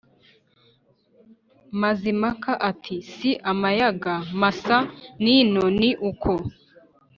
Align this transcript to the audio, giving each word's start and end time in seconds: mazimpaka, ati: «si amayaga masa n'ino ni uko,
mazimpaka, 1.81 2.51
ati: 2.69 2.95
«si 3.13 3.29
amayaga 3.51 4.13
masa 4.41 4.77
n'ino 5.23 5.63
ni 5.79 5.89
uko, 6.09 6.33